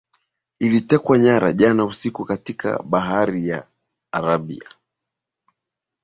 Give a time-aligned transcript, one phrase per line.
[0.59, 3.67] ilitekwa nyara jana usiku katika bahari ya
[4.11, 4.69] arabia